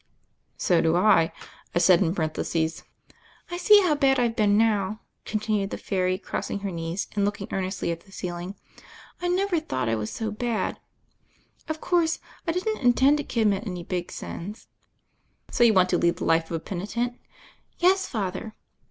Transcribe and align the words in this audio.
"So 0.57 0.81
do 0.81 0.95
I," 0.97 1.31
I 1.75 1.77
said 1.77 2.01
in 2.01 2.15
parenthesis. 2.15 2.81
"I 3.51 3.57
see 3.57 3.81
how 3.81 3.93
bad 3.93 4.19
I've 4.19 4.35
been 4.35 4.57
now," 4.57 5.01
continued 5.25 5.69
the 5.69 5.77
Fairy, 5.77 6.17
crossing 6.17 6.61
her 6.61 6.71
knees 6.71 7.07
and 7.15 7.23
looking 7.23 7.47
earnestly 7.51 7.91
at 7.91 7.99
the 7.99 8.11
ceiling. 8.11 8.55
I 9.21 9.27
never 9.27 9.59
thought 9.59 9.87
I 9.87 9.93
was 9.93 10.09
so 10.09 10.31
bad. 10.31 10.79
Of 11.67 11.81
course, 11.81 12.17
I 12.47 12.51
didn't 12.51 12.79
intend 12.79 13.17
to 13.17 13.23
conunit 13.23 13.67
any 13.67 13.83
big 13.83 14.07
sms." 14.07 14.65
"So 15.51 15.63
you 15.63 15.75
want 15.75 15.89
to 15.89 15.99
lead 15.99 16.15
the 16.17 16.25
life 16.25 16.49
of 16.49 16.57
a 16.57 16.59
penitent?" 16.59 17.19
"Yes, 17.77 18.07
Father." 18.07 18.55